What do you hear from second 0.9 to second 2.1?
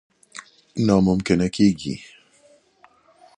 ممکنه ممکنه کېږي.